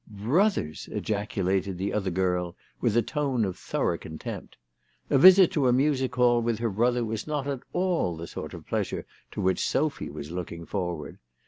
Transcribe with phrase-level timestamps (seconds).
[0.25, 4.57] "Brothers!" ejaculated the other girl with a tone of thorough contempt.
[5.11, 8.55] A visit to a Music Hall with her brother was not at all the sort
[8.55, 11.19] of pleasure to which Sophy was looking forward.